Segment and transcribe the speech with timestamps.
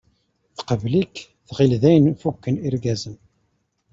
[0.57, 1.15] Teqbel-ik,
[1.47, 3.15] tɣill dayen fukken irgazen.